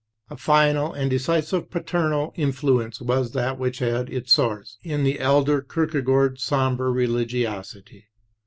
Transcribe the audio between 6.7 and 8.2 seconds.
religiosity.